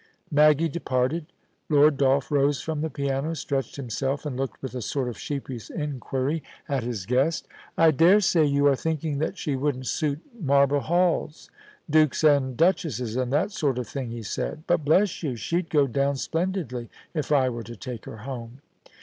[0.31, 1.27] Maggie departed
[1.69, 5.69] Lord Dolph rose from the piano, stretched himself, and looked with a sort of sheepish
[5.69, 10.19] inquiry at his guest * I dare say you are thinking that she wouldn't suit
[10.41, 11.51] marble halls,
[11.87, 15.35] dukes, and duchesses, and that sort of thing,' he said;* but bless you!
[15.35, 18.61] she'd go down splendidly if I were to take her home.'